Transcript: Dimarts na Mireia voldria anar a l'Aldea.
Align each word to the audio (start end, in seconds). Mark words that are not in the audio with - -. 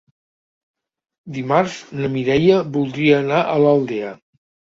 Dimarts 1.35 1.75
na 1.99 2.09
Mireia 2.15 2.57
voldria 2.77 3.19
anar 3.25 3.45
a 3.45 3.55
l'Aldea. 3.65 4.17